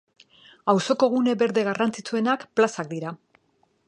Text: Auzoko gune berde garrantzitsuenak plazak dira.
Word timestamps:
Auzoko 0.71 1.09
gune 1.15 1.35
berde 1.41 1.65
garrantzitsuenak 1.67 2.47
plazak 2.61 2.91
dira. 2.95 3.13